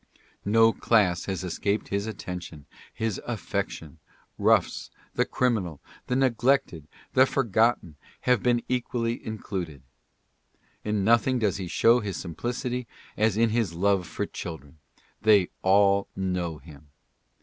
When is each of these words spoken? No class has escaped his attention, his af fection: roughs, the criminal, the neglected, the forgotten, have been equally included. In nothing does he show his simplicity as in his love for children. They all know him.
No 0.45 0.73
class 0.73 1.25
has 1.25 1.43
escaped 1.43 1.89
his 1.89 2.07
attention, 2.07 2.65
his 2.91 3.21
af 3.23 3.39
fection: 3.39 3.99
roughs, 4.39 4.89
the 5.13 5.25
criminal, 5.25 5.79
the 6.07 6.15
neglected, 6.15 6.87
the 7.13 7.27
forgotten, 7.27 7.97
have 8.21 8.41
been 8.41 8.63
equally 8.67 9.23
included. 9.23 9.83
In 10.83 11.03
nothing 11.03 11.37
does 11.37 11.57
he 11.57 11.67
show 11.67 11.99
his 11.99 12.17
simplicity 12.17 12.87
as 13.15 13.37
in 13.37 13.51
his 13.51 13.75
love 13.75 14.07
for 14.07 14.25
children. 14.25 14.79
They 15.21 15.49
all 15.61 16.07
know 16.15 16.57
him. 16.57 16.87